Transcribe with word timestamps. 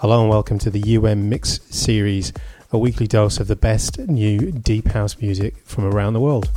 Hello 0.00 0.22
and 0.22 0.30
welcome 0.30 0.58
to 0.60 0.70
the 0.70 0.96
UM 0.96 1.28
Mix 1.28 1.60
series, 1.68 2.32
a 2.72 2.78
weekly 2.78 3.06
dose 3.06 3.38
of 3.38 3.48
the 3.48 3.54
best 3.54 3.98
new 3.98 4.50
deep 4.50 4.88
house 4.88 5.20
music 5.20 5.54
from 5.66 5.84
around 5.84 6.14
the 6.14 6.20
world. 6.20 6.48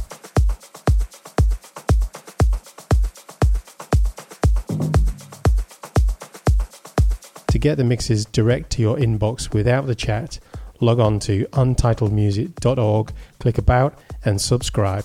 To 7.47 7.59
get 7.59 7.75
the 7.75 7.83
mixes 7.83 8.23
direct 8.23 8.69
to 8.69 8.81
your 8.81 8.95
inbox 8.95 9.53
without 9.53 9.87
the 9.87 9.95
chat, 9.95 10.39
log 10.79 11.01
on 11.01 11.19
to 11.19 11.45
untitledmusic.org, 11.47 13.11
click 13.39 13.57
About, 13.57 13.99
and 14.23 14.39
subscribe. 14.39 15.03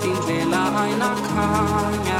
din 0.00 0.18
vela 0.26 0.62
aina 0.82 1.10
kanya 1.26 2.17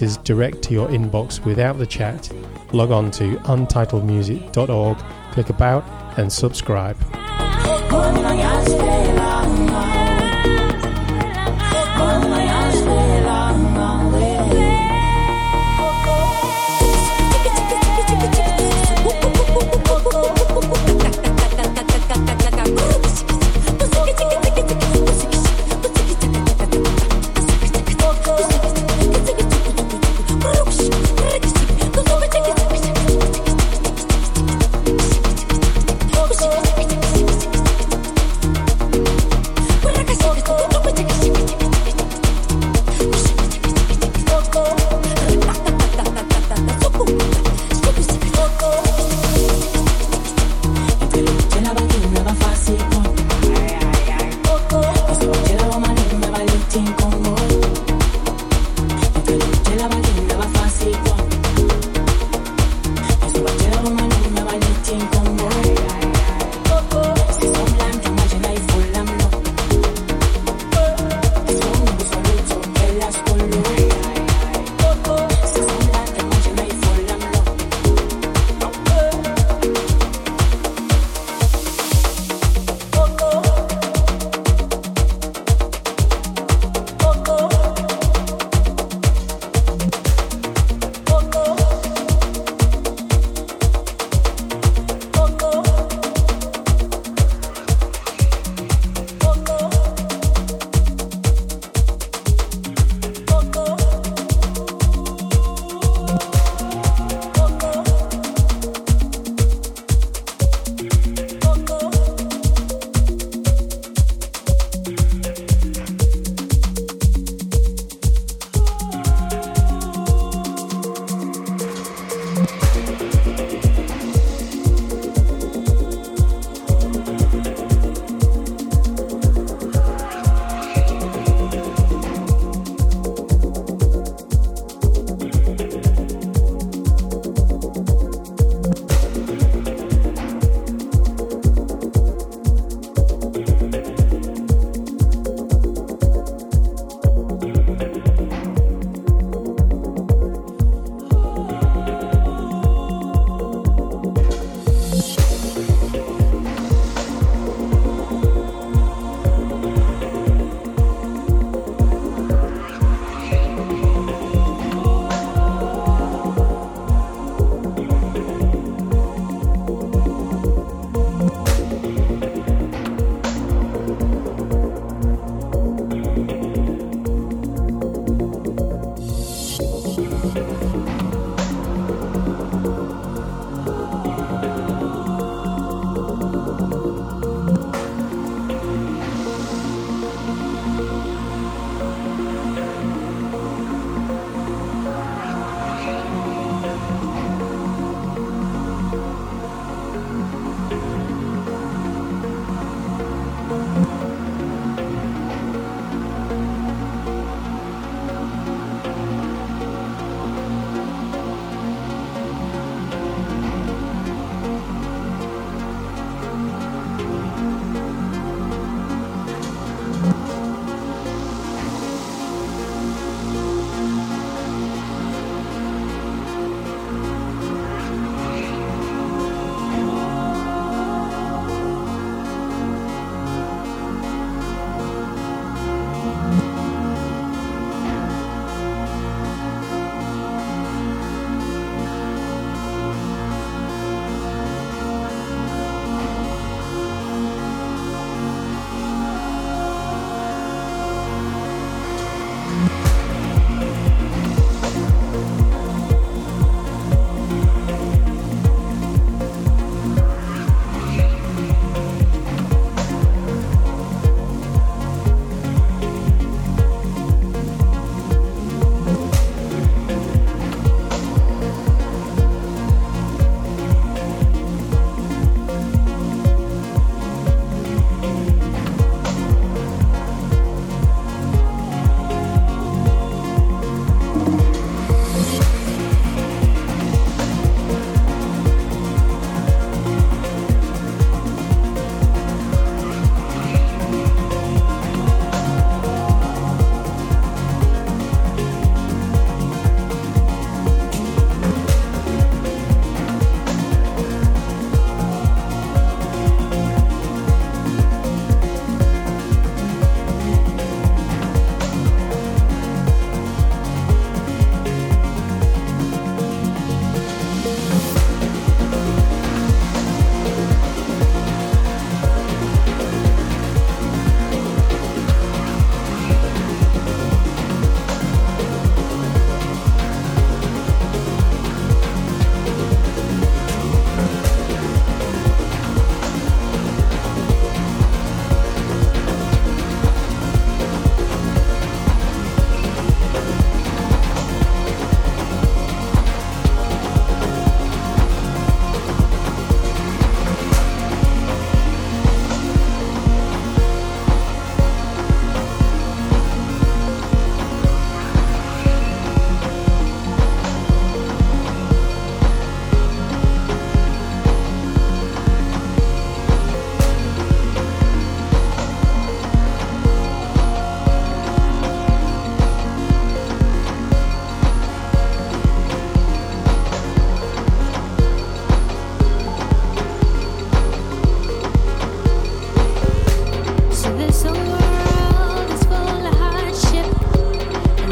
mixes 0.00 0.16
direct 0.18 0.62
to 0.62 0.72
your 0.72 0.88
inbox 0.88 1.44
without 1.44 1.78
the 1.78 1.86
chat, 1.86 2.30
log 2.72 2.90
on 2.90 3.10
to 3.10 3.36
untitledmusic.org, 3.40 4.98
click 5.32 5.50
about, 5.50 5.84
and 6.18 6.32
subscribe. 6.32 6.96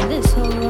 this 0.09 0.33
whole 0.33 0.68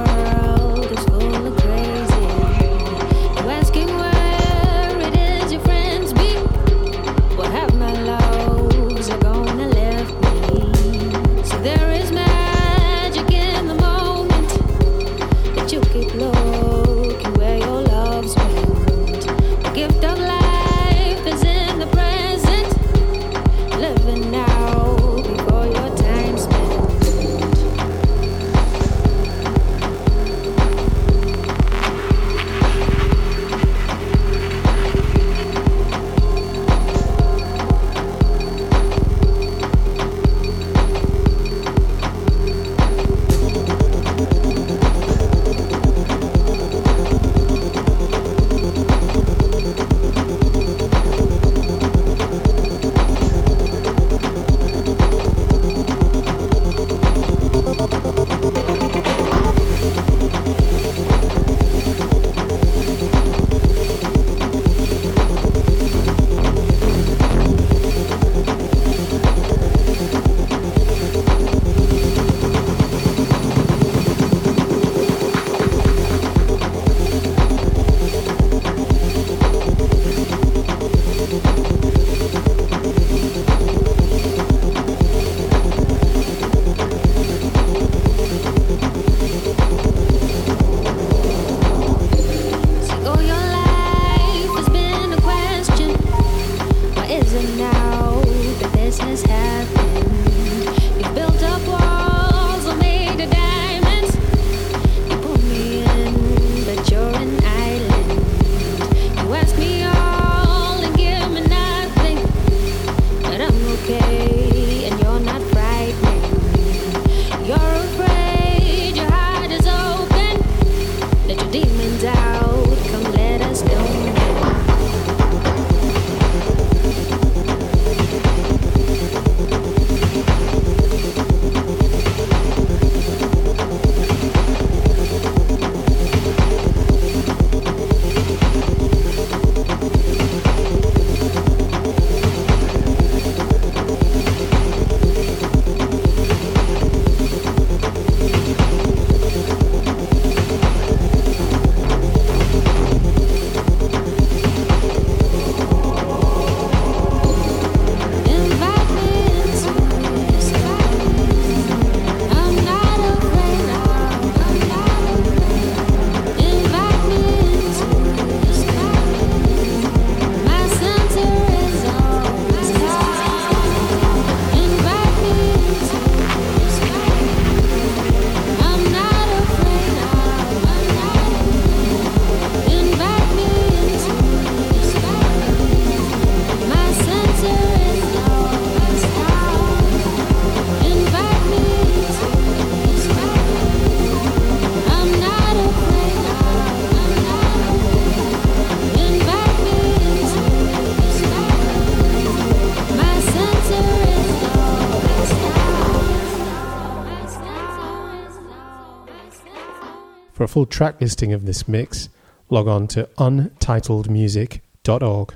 full 210.60 210.66
track 210.66 211.00
listing 211.00 211.32
of 211.32 211.46
this 211.46 211.70
mix, 211.70 212.10
log 212.50 212.68
on 212.68 212.86
to 212.86 213.08
untitledmusic.org. 213.18 215.34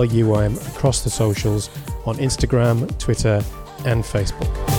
follow 0.00 0.12
UIM 0.12 0.56
across 0.74 1.02
the 1.02 1.10
socials 1.10 1.68
on 2.06 2.16
Instagram, 2.16 2.86
Twitter, 2.98 3.44
and 3.84 4.02
Facebook. 4.02 4.69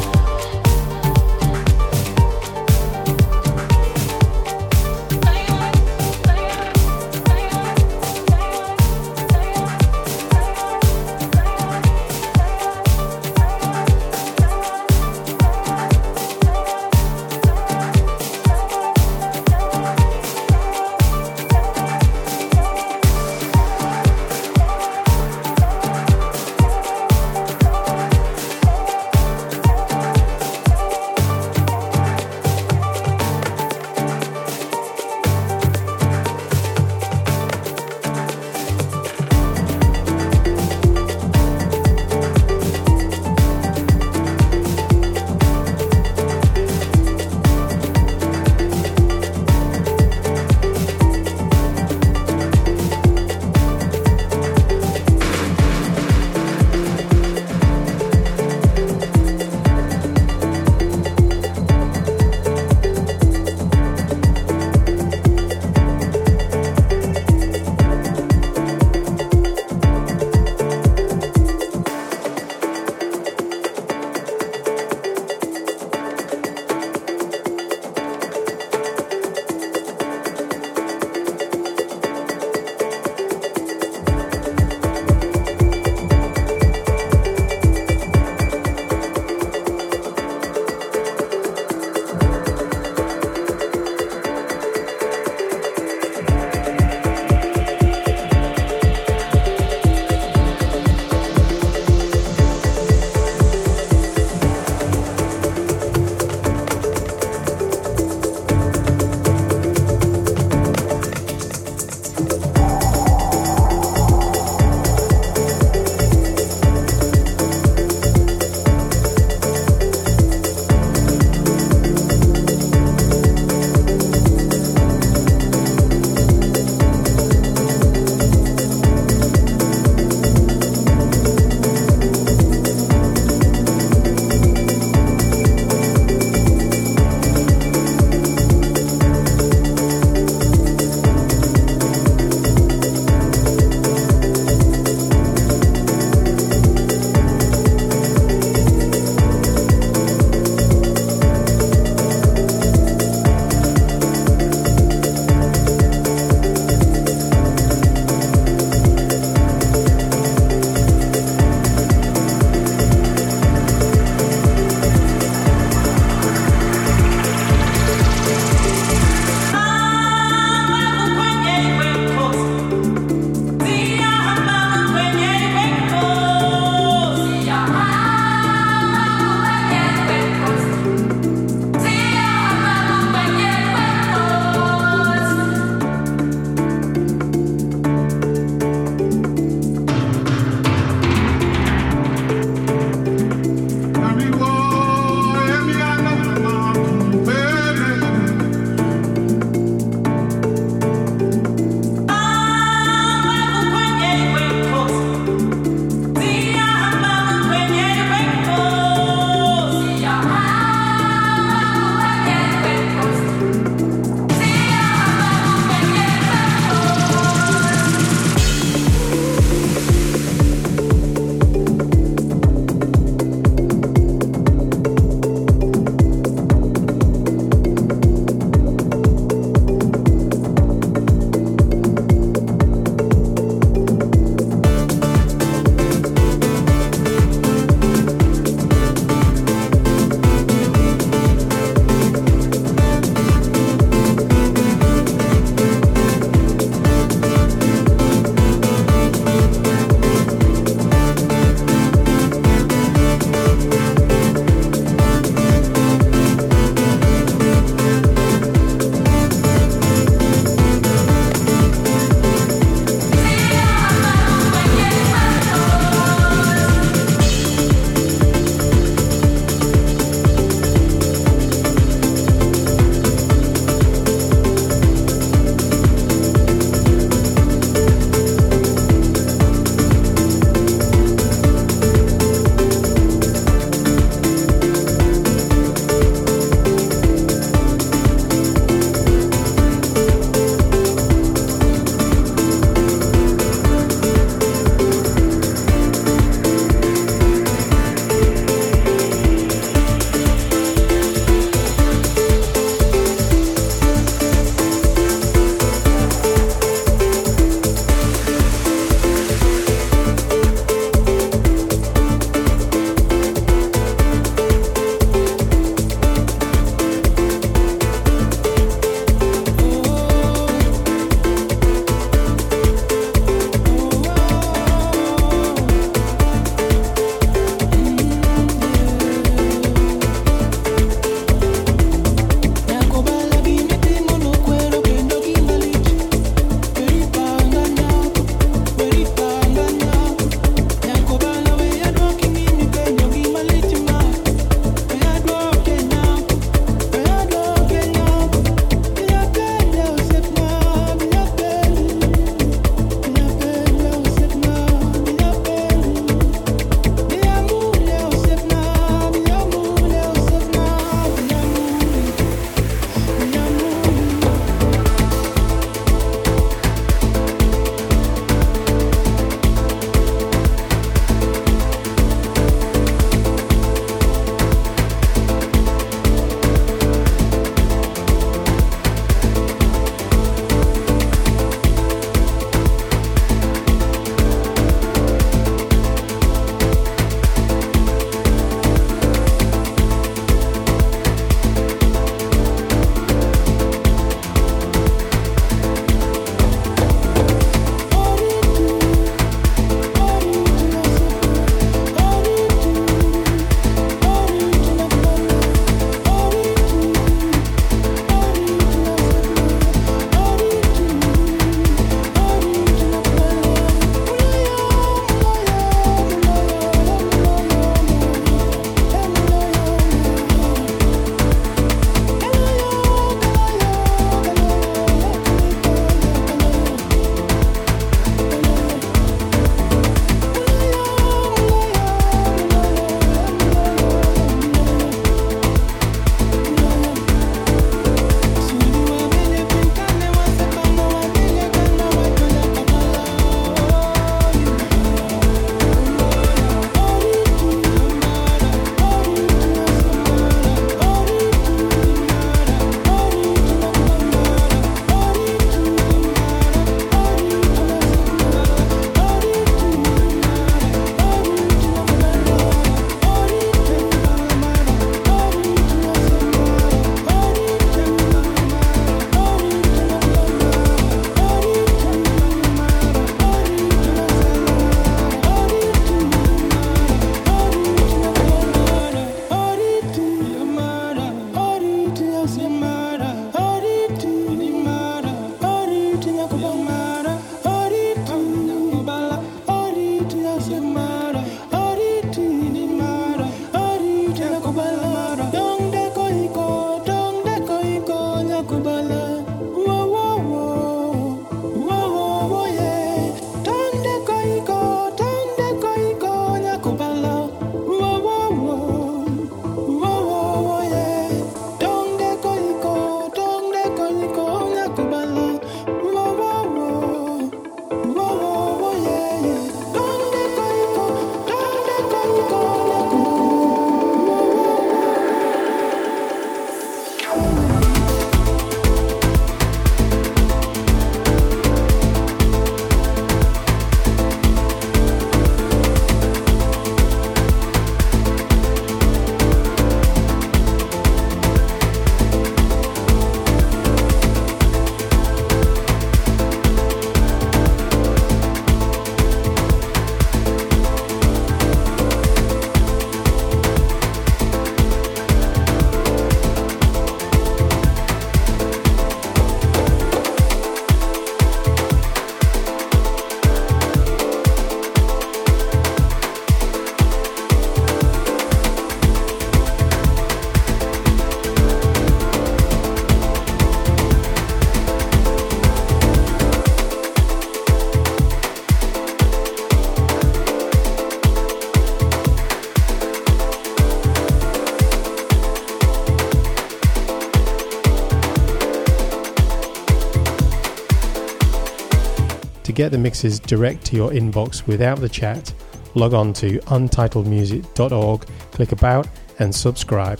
Get 592.61 592.71
the 592.71 592.77
mixes 592.77 593.19
direct 593.19 593.65
to 593.65 593.75
your 593.75 593.89
inbox 593.89 594.45
without 594.45 594.79
the 594.79 594.87
chat, 594.87 595.33
log 595.73 595.95
on 595.95 596.13
to 596.13 596.37
untitledmusic.org, 596.41 598.01
click 598.31 598.51
About, 598.51 598.87
and 599.17 599.33
subscribe. 599.33 599.99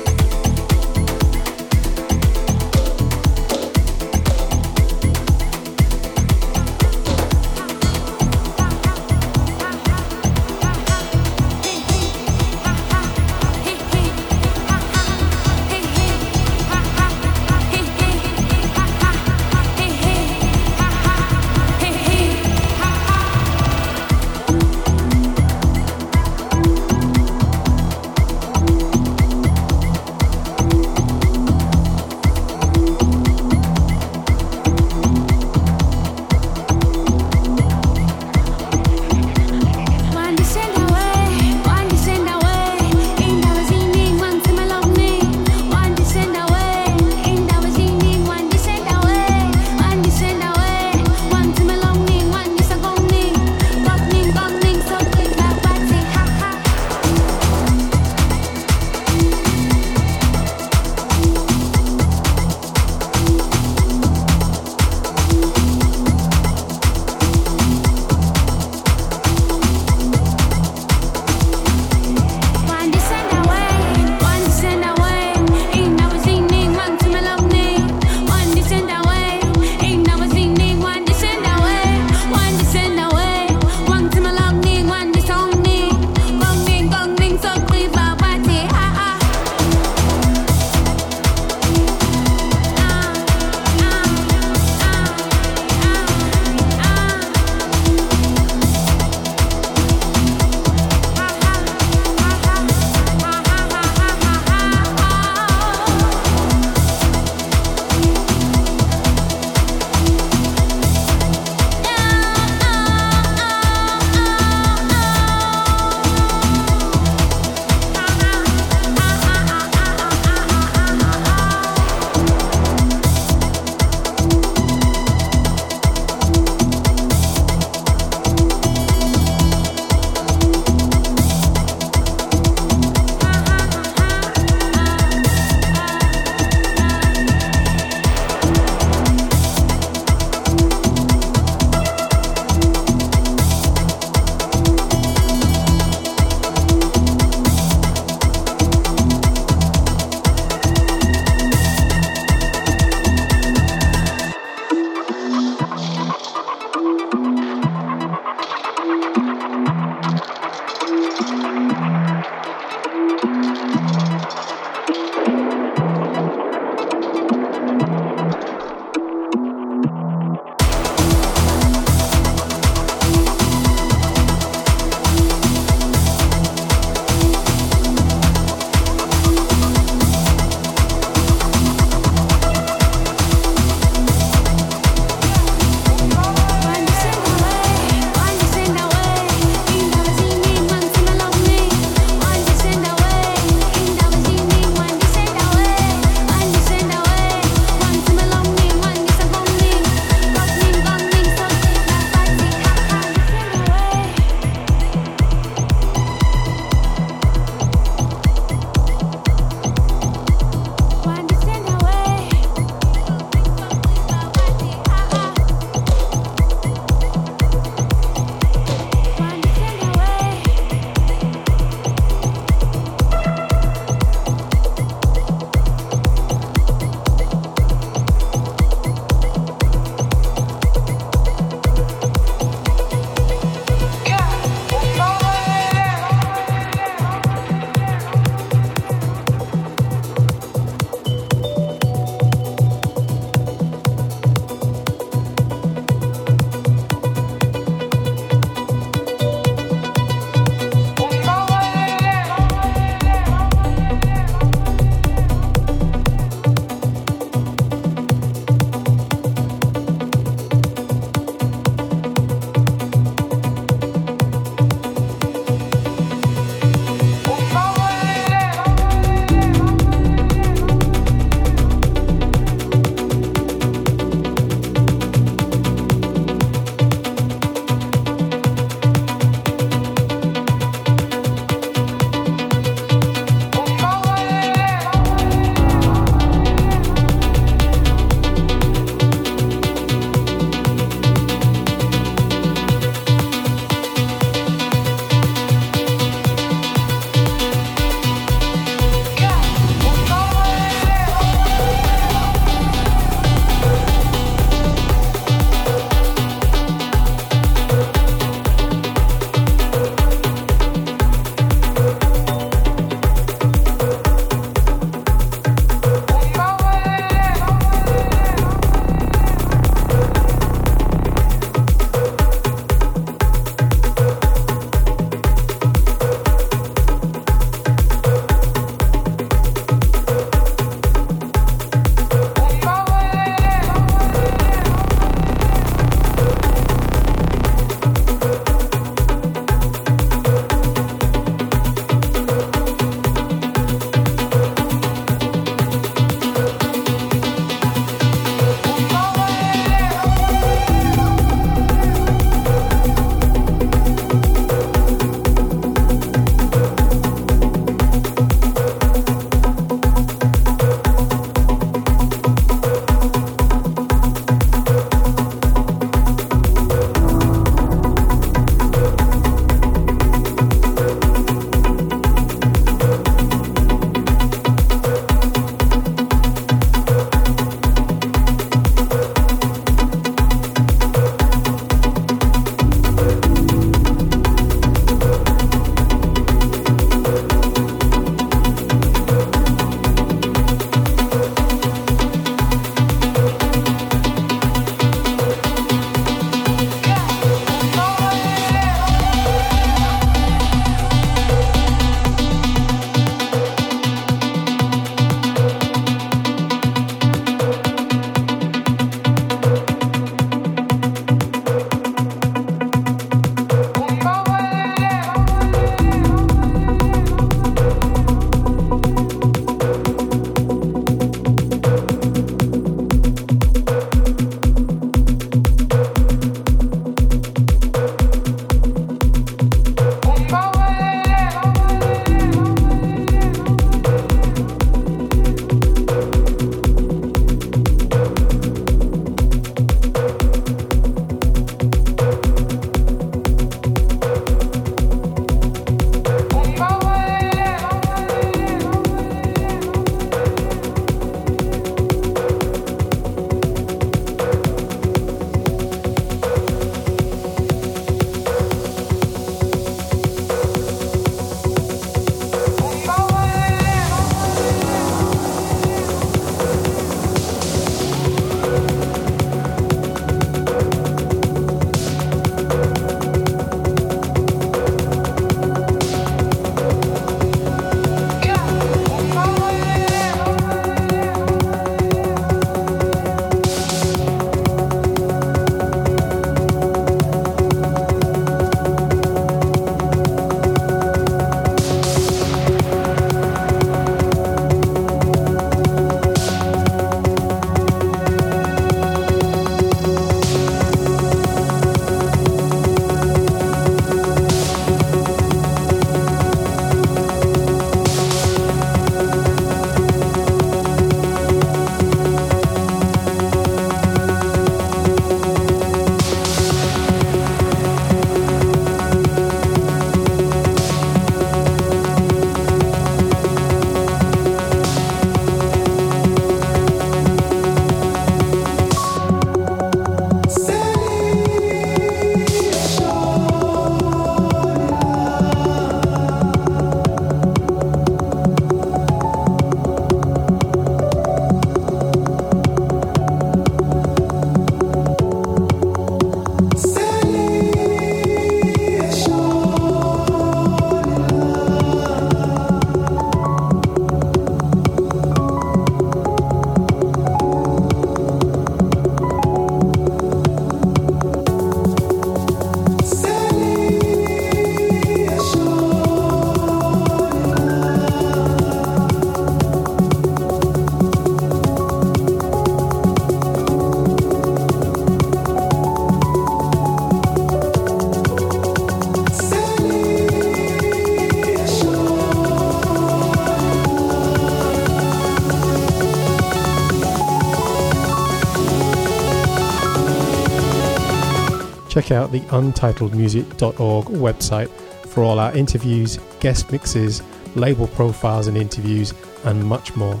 Out 591.92 592.12
the 592.12 592.20
untitledmusic.org 592.20 593.84
website 593.86 594.50
for 594.86 595.02
all 595.02 595.18
our 595.18 595.34
interviews, 595.36 595.98
guest 596.20 596.50
mixes, 596.50 597.02
label 597.34 597.66
profiles 597.68 598.26
and 598.26 598.36
interviews, 598.36 598.92
and 599.24 599.44
much 599.44 599.76
more. 599.76 600.00